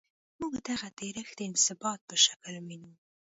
[0.39, 2.91] موږ دغه ډیرښت د انبساط په شکل وینو.